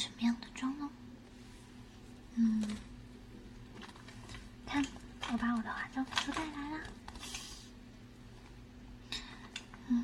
[0.00, 0.88] 什么样的妆呢？
[2.36, 2.64] 嗯，
[4.64, 4.82] 看，
[5.30, 6.80] 我把我的化妆品都带来了。
[9.88, 10.02] 嗯，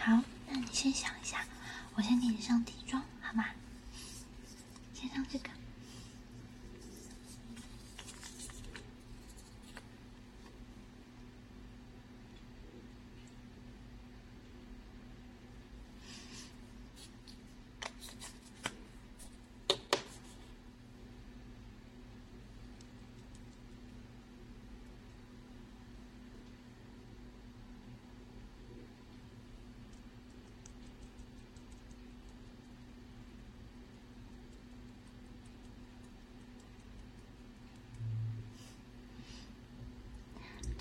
[0.00, 1.46] 好，那你先想一下，
[1.94, 3.44] 我先给你上底妆，好吗？
[4.92, 5.48] 先上这个。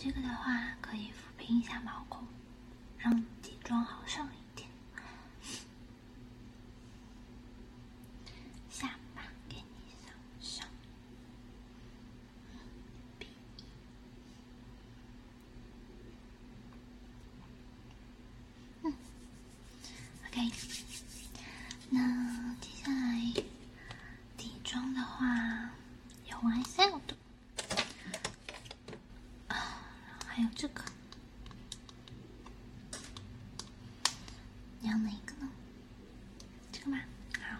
[0.02, 2.26] 这个的话可以抚平一下毛孔，
[3.00, 4.70] 让底妆好上一点。
[8.70, 9.62] 下巴给你
[10.40, 10.70] 上上，
[13.20, 13.28] 鼻
[13.58, 13.64] 翼。
[18.84, 18.94] 嗯
[20.28, 20.50] ，OK。
[21.90, 23.34] 那接下来
[24.38, 25.72] 底妆的话
[26.30, 27.18] 有 YSL 的。
[30.32, 30.82] 还有这个，
[34.80, 35.50] 你要哪一个呢？
[36.72, 36.98] 这个吗？
[37.42, 37.58] 好。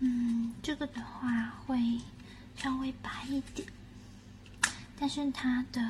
[0.00, 1.98] 嗯，这个的话会
[2.56, 3.66] 稍微白一点，
[4.98, 5.80] 但是它的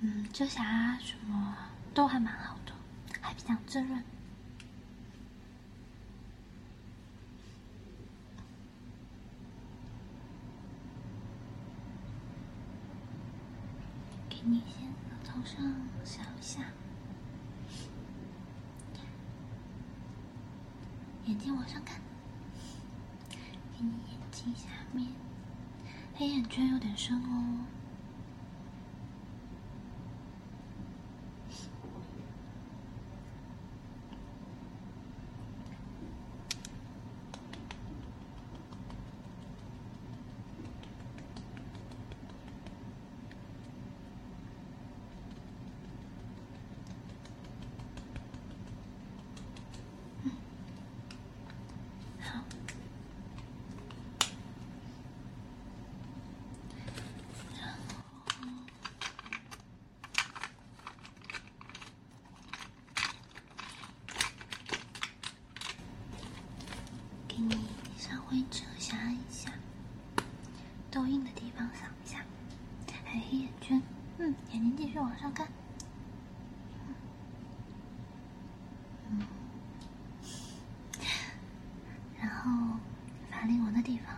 [0.00, 1.56] 嗯遮瑕什么
[1.92, 2.72] 都还蛮好的，
[3.20, 4.04] 还比较滋润。
[14.28, 15.60] 给你先额头上
[16.04, 16.62] 扫一下，
[21.26, 22.00] 眼睛往上看，
[23.86, 25.06] 眼睛下面，
[26.14, 27.66] 黑眼圈有点深哦。
[52.22, 52.38] 好，
[57.58, 57.80] 然后
[67.26, 67.56] 给你
[67.98, 69.50] 稍微遮瑕一下，
[70.90, 72.24] 痘印的地方扫一下，
[73.04, 73.82] 还有黑眼圈，
[74.18, 75.48] 嗯，眼睛继续往上看。
[82.20, 82.76] 然后
[83.30, 84.14] 法令纹的地方，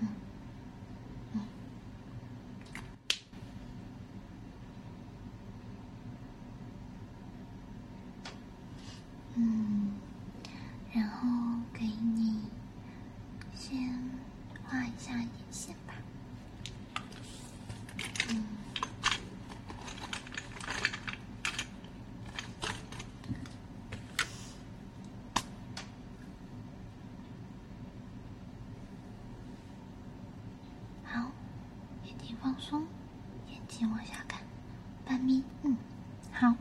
[0.00, 0.08] 嗯，
[1.34, 1.40] 嗯，
[9.34, 9.92] 嗯，
[10.92, 11.28] 然后
[11.72, 12.40] 给你
[13.54, 14.00] 先
[14.64, 15.94] 画一下眼线吧，
[18.30, 18.44] 嗯。
[31.04, 31.30] 好，
[32.04, 32.86] 眼睛放松，
[33.48, 34.40] 眼睛往下看，
[35.04, 35.76] 半眯，嗯，
[36.32, 36.54] 好。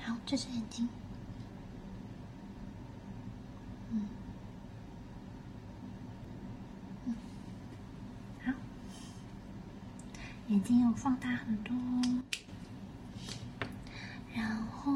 [0.00, 0.88] 好，这只眼睛，
[3.92, 4.08] 嗯，
[7.04, 7.14] 嗯，
[8.44, 8.52] 好，
[10.48, 12.22] 眼睛要放大很多哦，
[14.34, 14.92] 然后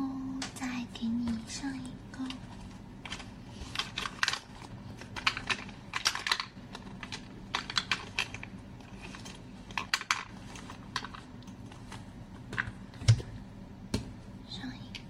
[0.55, 2.19] 再给你上一个。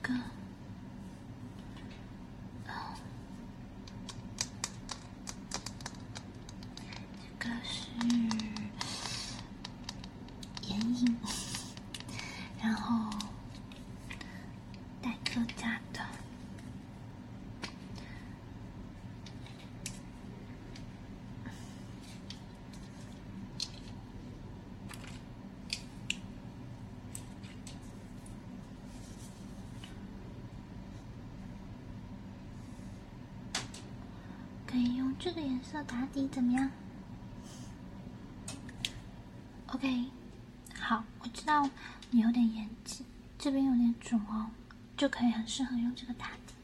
[0.09, 0.21] 上一
[2.65, 2.97] 个，哦，
[7.39, 7.91] 这个是
[10.67, 11.15] 眼影，
[12.63, 13.11] 然后
[15.03, 16.01] 带遮瑕的。
[34.71, 36.71] 可以用这个颜色打底，怎么样
[39.67, 40.07] ？OK，
[40.81, 41.69] 好，我知道
[42.11, 43.05] 你有点眼睛
[43.37, 44.51] 这边有点肿哦，
[44.97, 46.55] 就可以很适合用这个打底。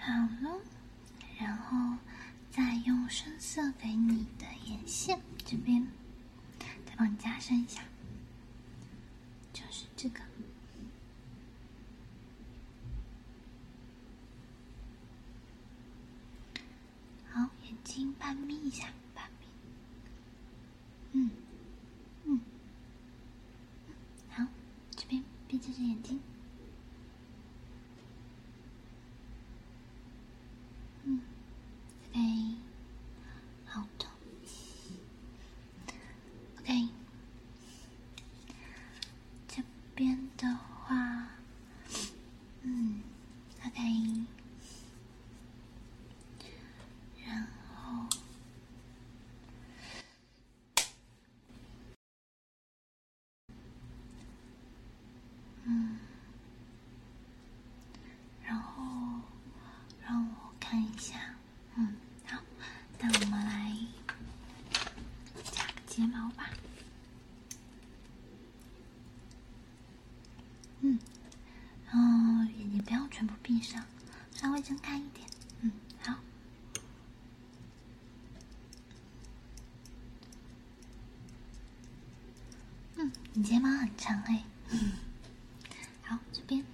[0.00, 0.58] 好了，
[1.38, 1.98] 然后
[2.50, 5.88] 再用深色给你的眼线这边，
[6.60, 7.82] 再帮你加深一下，
[9.52, 10.20] 就是这个。
[17.32, 19.46] 好，眼睛半眯一下，半眯。
[21.10, 21.30] 嗯，
[22.24, 22.40] 嗯，
[24.30, 24.46] 好，
[24.94, 26.20] 这边闭着眼睛。
[31.02, 31.20] 嗯
[32.10, 32.54] ，OK，
[33.64, 34.06] 好的
[36.58, 36.88] ，OK，
[39.46, 39.62] 这
[39.94, 41.28] 边的话，
[42.62, 43.02] 嗯
[43.64, 44.26] ，OK，
[47.24, 48.06] 然后，
[55.64, 55.98] 嗯，
[58.44, 59.22] 然后。
[60.06, 61.34] 让我看一下，
[61.76, 61.94] 嗯，
[62.24, 62.38] 好，
[62.98, 63.76] 那我们来
[65.52, 66.48] 加个睫毛吧。
[70.80, 70.98] 嗯，
[71.90, 73.84] 然后，眼睛不要全部闭上，
[74.32, 75.26] 稍微睁开一点。
[75.60, 76.14] 嗯，好。
[82.96, 84.44] 嗯，你睫毛很长哎
[86.32, 86.64] 这边。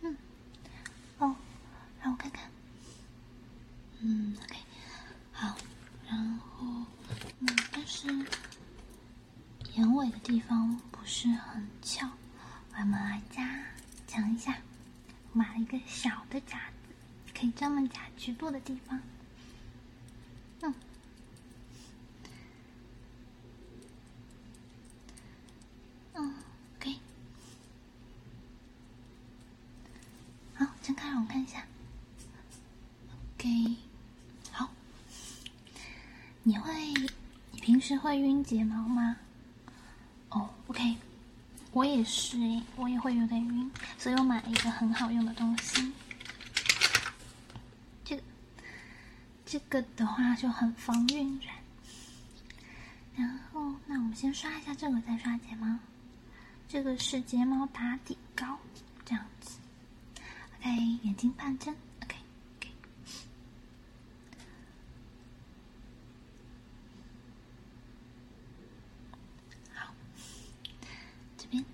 [0.00, 0.16] 嗯，
[1.18, 1.36] 哦，
[2.02, 2.50] 让我看看。
[4.00, 4.56] 嗯，OK，
[5.32, 5.54] 好，
[6.08, 6.66] 然后，
[7.40, 8.08] 嗯，但是
[9.74, 12.08] 眼尾的地方不是很翘，
[12.72, 13.62] 我们来加
[14.06, 14.56] 讲一下。
[15.32, 16.94] 我买了一个小的夹子，
[17.38, 19.02] 可以专门夹局部的地方。
[20.62, 20.74] 嗯，
[26.14, 26.34] 嗯
[26.76, 26.94] ，OK。
[30.54, 31.66] 好，睁开让我看一下。
[33.36, 33.76] OK，
[34.52, 34.70] 好。
[36.44, 36.72] 你会，
[37.50, 39.16] 你平时会晕睫毛吗？
[40.30, 40.96] 哦，OK，
[41.72, 45.92] 我也是诶，我也会有点晕，所以我买了一个很好用的东西。
[48.04, 48.22] 这个，
[49.46, 51.54] 这个的话就很防晕染。
[53.16, 55.78] 然后，那我们先刷一下这个，再刷睫毛。
[56.68, 58.58] 这个是睫毛打底膏，
[59.04, 59.58] 这样子。
[60.60, 60.70] OK，
[61.02, 61.74] 眼睛半睁。
[62.02, 62.68] OK，OK。
[69.74, 69.92] 好，
[71.36, 71.64] 这边。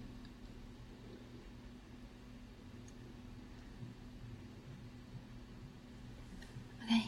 [6.83, 7.03] OK，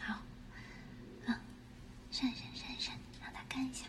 [0.00, 0.20] 好，
[1.26, 1.34] 嗯，
[2.20, 3.86] 闪闪闪闪，让他看一下。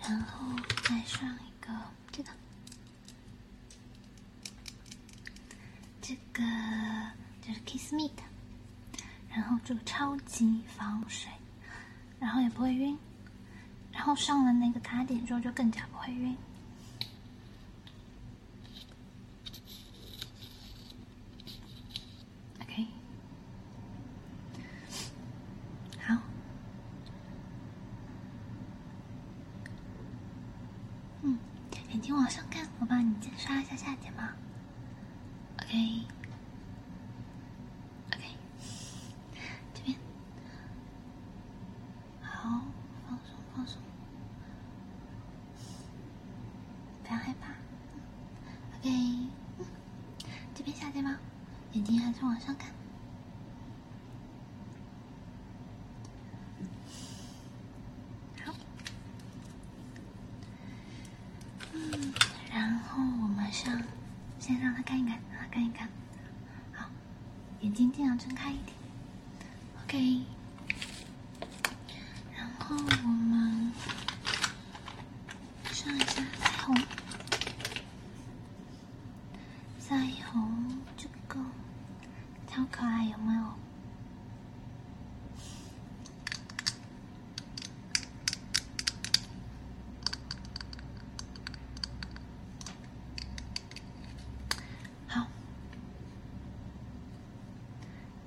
[0.00, 1.72] 然后再上一个
[2.12, 2.30] 这个，
[6.00, 6.44] 这个
[7.42, 8.22] 就是 Kiss Me 的，
[9.28, 11.32] 然后这个超级防水，
[12.20, 12.96] 然后也不会晕，
[13.90, 16.36] 然后上了那个打点之后就更加不会晕。
[22.60, 22.86] OK，
[26.06, 26.16] 好。
[31.22, 31.38] 嗯，
[31.90, 34.24] 眼睛往上看，我帮你刷一下下睫毛。
[35.62, 36.08] OK，OK，
[39.72, 39.96] 这边，
[42.20, 42.60] 好，
[43.08, 43.80] 放松放松，
[47.04, 47.52] 不要害怕。
[48.80, 49.28] OK，
[50.56, 51.14] 这边下睫毛，
[51.72, 52.72] 眼睛还是往上看。
[58.44, 58.52] 好。
[61.72, 62.12] 嗯，
[62.52, 63.80] 然后我们上，
[64.40, 65.88] 先让他看一看，让他看一看。
[67.60, 68.76] 眼睛尽量睁开一点。
[69.84, 70.24] OK，
[72.36, 73.72] 然后我们
[75.72, 76.76] 上一下腮红，
[79.80, 81.38] 腮红这个
[82.46, 83.42] 超可爱，有没有？
[95.06, 95.26] 好，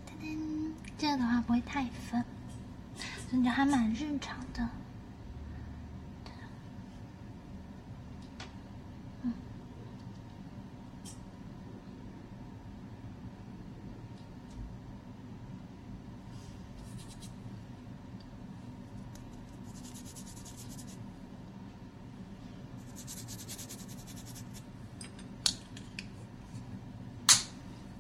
[0.08, 2.26] 噔噔，这个的话不会太粉，
[3.32, 4.68] 感觉还蛮日常的。
[9.24, 9.34] 嗯，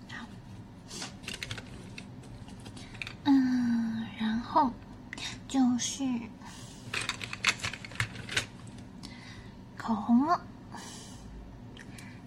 [0.09, 0.25] 好，
[3.23, 4.73] 嗯，然后
[5.47, 6.03] 就是
[9.75, 10.39] 口红了。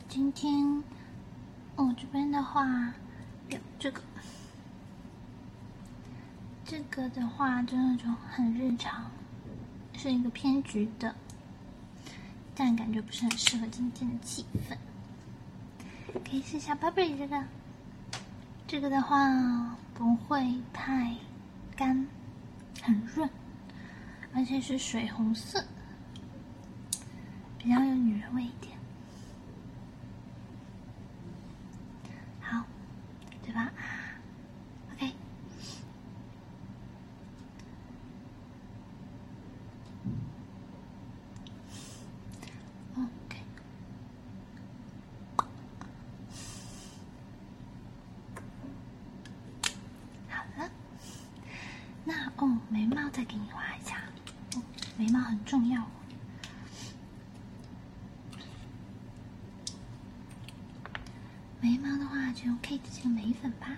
[0.08, 0.82] 今天
[1.76, 2.92] 我这边的话
[3.48, 4.02] 有这个，
[6.64, 9.08] 这个的话就那种很日常，
[9.96, 11.14] 是一个偏橘的，
[12.56, 14.76] 但感觉不是很适合今天的气氛。
[16.28, 17.44] 可以试一下 Burberry 这个，
[18.66, 21.14] 这个的话不会太
[21.76, 22.08] 干，
[22.82, 23.30] 很润，
[24.36, 25.64] 而且是水红色，
[27.56, 28.76] 比较有女人味一点。
[32.40, 32.64] 好，
[33.42, 33.70] 对吧
[34.92, 35.12] ？OK。
[42.98, 43.38] OK。
[50.28, 50.70] 好了，
[52.04, 54.02] 那哦，眉毛再给你画一下，
[54.96, 55.86] 眉毛很重要。
[61.60, 63.76] 眉毛的话，就用 Kate 这个眉粉吧，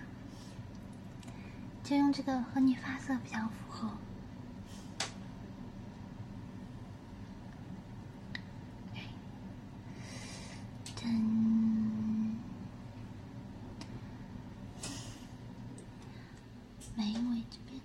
[1.82, 3.90] 就用这个和你发色比较符合。
[10.96, 12.35] 噔，
[16.96, 17.80] 眉尾这边。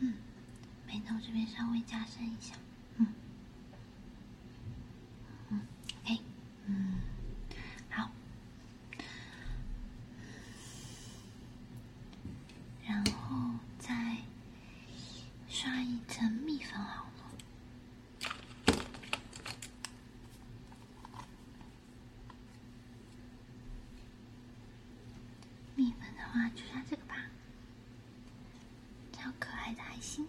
[0.00, 0.14] 嗯，
[0.96, 2.54] 眉头这边稍微加深一下，
[2.96, 3.06] 嗯，
[5.50, 5.60] 嗯
[6.02, 6.18] ，OK，
[6.64, 6.94] 嗯，
[7.90, 8.10] 好，
[12.86, 13.36] 然后
[13.78, 14.16] 再
[15.50, 17.10] 刷一层蜜粉好了。
[25.74, 27.16] 蜜粉的话，就刷这个吧。
[29.12, 30.26] 超可爱的爱心。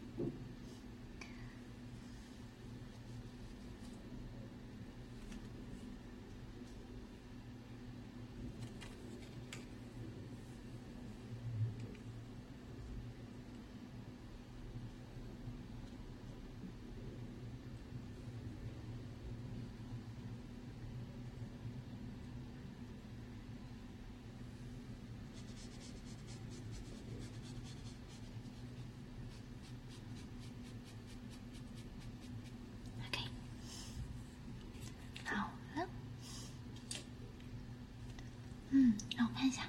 [33.09, 33.19] OK，
[35.25, 35.87] 好了，
[38.71, 39.61] 嗯，让我看一下，